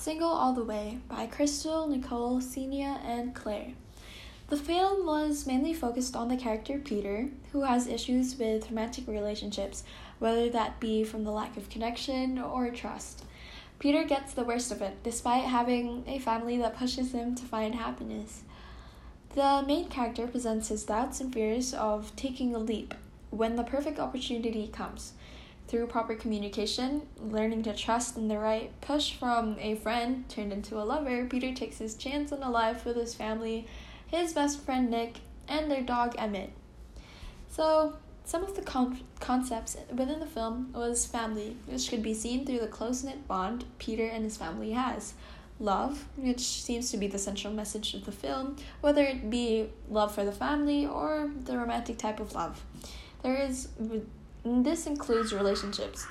[0.00, 3.74] Single All the Way by Crystal, Nicole, Senia, and Claire.
[4.48, 9.84] The film was mainly focused on the character Peter, who has issues with romantic relationships,
[10.18, 13.26] whether that be from the lack of connection or trust.
[13.78, 17.74] Peter gets the worst of it, despite having a family that pushes him to find
[17.74, 18.44] happiness.
[19.34, 22.94] The main character presents his doubts and fears of taking a leap
[23.28, 25.12] when the perfect opportunity comes.
[25.70, 30.76] Through proper communication, learning to trust, and the right push from a friend turned into
[30.76, 33.68] a lover, Peter takes his chance on a life with his family
[34.10, 36.50] his best friend Nick, and their dog Emmett.
[37.48, 37.94] So,
[38.24, 42.58] some of the con- concepts within the film was family, which could be seen through
[42.58, 45.14] the close knit bond Peter and his family has.
[45.60, 50.12] Love, which seems to be the central message of the film, whether it be love
[50.12, 52.64] for the family or the romantic type of love.
[53.22, 53.68] There is
[54.44, 56.06] this includes relationships,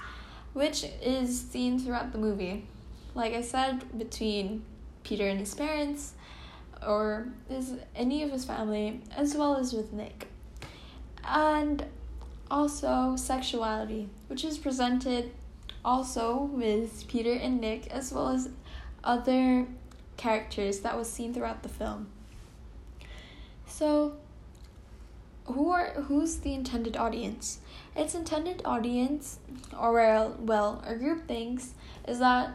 [0.53, 2.65] which is seen throughout the movie.
[3.15, 4.63] Like I said, between
[5.03, 6.13] Peter and his parents,
[6.85, 10.27] or is any of his family, as well as with Nick.
[11.23, 11.85] And
[12.49, 15.31] also sexuality, which is presented
[15.83, 18.49] also with Peter and Nick, as well as
[19.03, 19.65] other
[20.17, 22.07] characters that was seen throughout the film.
[23.65, 24.17] So,
[25.53, 27.59] who are who's the intended audience?
[27.95, 29.39] Its intended audience,
[29.77, 29.93] or
[30.39, 31.73] well, a group thinks
[32.07, 32.53] is that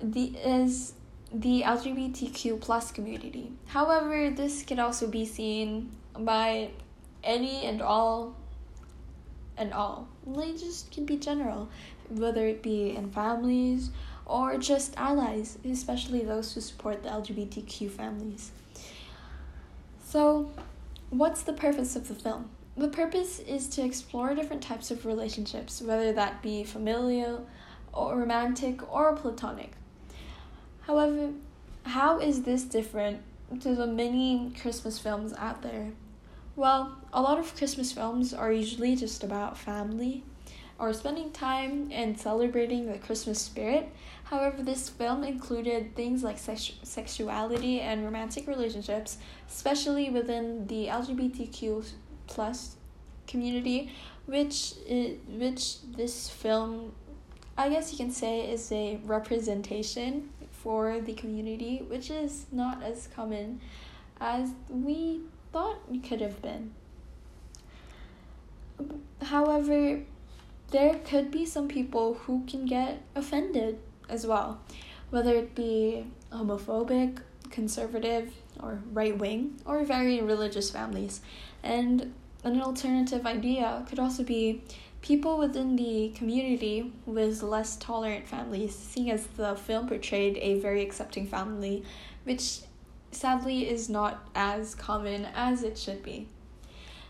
[0.00, 0.94] the is
[1.32, 3.52] the LGBTQ plus community.
[3.66, 6.70] However, this can also be seen by
[7.22, 8.34] any and all
[9.56, 10.08] and all.
[10.24, 11.68] Like just can be general,
[12.08, 13.90] whether it be in families
[14.26, 18.52] or just allies, especially those who support the LGBTQ families.
[20.04, 20.50] So,
[21.10, 22.50] what's the purpose of the film?
[22.76, 27.46] The purpose is to explore different types of relationships, whether that be familial
[27.92, 29.72] or romantic or platonic.
[30.82, 31.32] However,
[31.82, 33.22] how is this different
[33.60, 35.90] to the many Christmas films out there?
[36.56, 40.22] Well, a lot of Christmas films are usually just about family
[40.78, 43.90] or spending time and celebrating the Christmas spirit.
[44.30, 49.18] However, this film included things like sex- sexuality and romantic relationships,
[49.48, 51.84] especially within the LGBTQ
[52.28, 52.76] plus
[53.26, 53.92] community,
[54.26, 56.92] which it, which this film,
[57.58, 63.08] I guess you can say, is a representation for the community, which is not as
[63.08, 63.60] common
[64.20, 66.70] as we thought it could have been.
[69.22, 70.02] However,
[70.70, 73.80] there could be some people who can get offended
[74.10, 74.60] as well,
[75.10, 78.32] whether it be homophobic, conservative,
[78.62, 81.20] or right wing, or very religious families.
[81.62, 82.12] And
[82.44, 84.62] an alternative idea could also be
[85.02, 90.82] people within the community with less tolerant families, seeing as the film portrayed a very
[90.82, 91.82] accepting family,
[92.24, 92.60] which
[93.12, 96.28] sadly is not as common as it should be.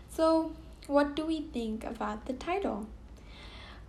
[0.09, 0.53] So,
[0.87, 2.87] what do we think about the title?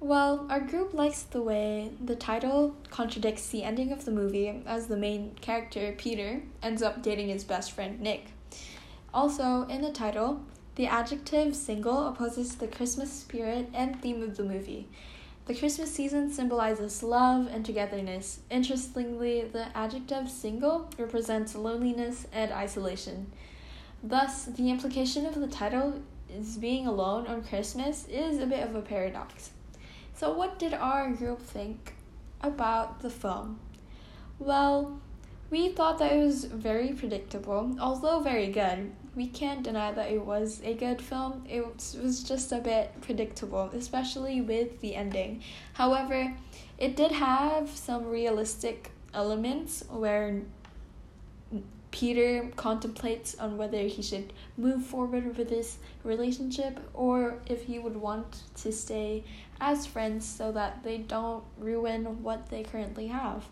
[0.03, 4.89] Well, our group likes the way the title contradicts the ending of the movie, as
[4.89, 8.27] the main character, Peter, ends up dating his best friend, Nick.
[9.15, 10.43] Also, in the title,
[10.75, 14.89] the adjective single opposes the Christmas spirit and theme of the movie.
[15.47, 18.41] The Christmas season symbolizes love and togetherness.
[18.51, 23.31] Interestingly, the adjective single represents loneliness and isolation.
[24.03, 28.75] Thus, the implication of the title is being alone on Christmas is a bit of
[28.75, 29.53] a paradox.
[30.15, 31.95] So, what did our group think
[32.41, 33.59] about the film?
[34.39, 35.01] Well,
[35.51, 38.93] we thought that it was very predictable, although very good.
[39.15, 41.45] We can't deny that it was a good film.
[41.49, 41.63] It
[42.03, 45.43] was just a bit predictable, especially with the ending.
[45.75, 46.35] However,
[46.79, 50.41] it did have some realistic elements where
[51.93, 57.97] Peter contemplates on whether he should move forward with this relationship or if he would
[57.97, 59.23] want to stay
[59.61, 63.45] as friends so that they don't ruin what they currently have.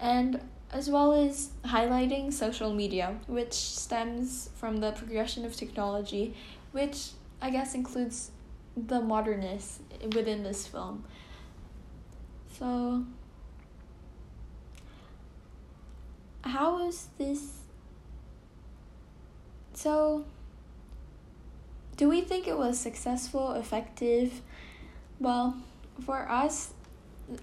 [0.00, 0.40] And
[0.70, 6.34] as well as highlighting social media, which stems from the progression of technology,
[6.72, 7.10] which
[7.42, 8.30] I guess includes
[8.76, 9.80] the modernness
[10.14, 11.04] within this film.
[12.58, 13.04] So,
[16.54, 17.62] how is this?
[19.72, 20.24] So,
[21.96, 24.40] do we think it was successful, effective?
[25.18, 25.56] Well,
[26.06, 26.72] for us,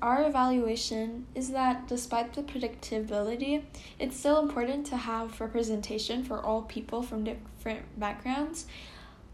[0.02, 3.64] our evaluation is that despite the predictability,
[4.00, 8.66] it's still important to have representation for all people from different backgrounds.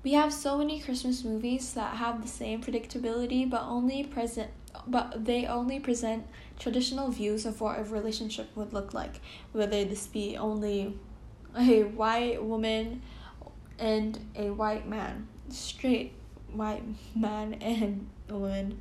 [0.04, 4.52] We have so many Christmas movies that have the same predictability but only present
[4.86, 6.26] but they only present
[6.60, 9.20] traditional views of what a relationship would look like,
[9.52, 10.98] whether this be only
[11.58, 13.02] a white woman
[13.80, 16.14] and a white man, straight
[16.52, 16.84] white
[17.16, 18.80] man and woman.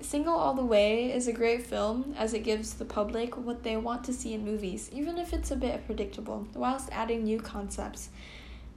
[0.00, 3.76] Single All the Way is a great film as it gives the public what they
[3.76, 8.10] want to see in movies, even if it's a bit predictable, whilst adding new concepts.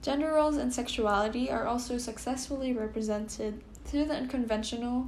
[0.01, 5.07] Gender roles and sexuality are also successfully represented through the unconventional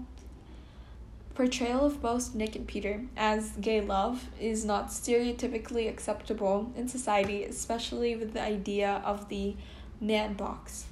[1.34, 7.44] portrayal of both Nick and Peter, as gay love is not stereotypically acceptable in society,
[7.44, 9.56] especially with the idea of the
[10.00, 10.86] man box.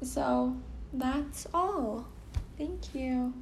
[0.00, 0.56] So
[0.92, 2.06] that's all.
[2.56, 3.34] Thank you.